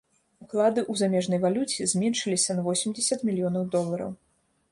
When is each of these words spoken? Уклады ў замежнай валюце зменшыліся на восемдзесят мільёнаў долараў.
Уклады 0.43 0.81
ў 0.83 0.93
замежнай 1.01 1.39
валюце 1.43 1.85
зменшыліся 1.91 2.51
на 2.59 2.65
восемдзесят 2.71 3.19
мільёнаў 3.31 3.63
долараў. 3.77 4.11